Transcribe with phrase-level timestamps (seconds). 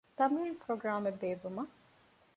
[0.17, 1.73] ތަމްރީނު ޕްރޮގްރާމެއް ބޭއްވުމަށް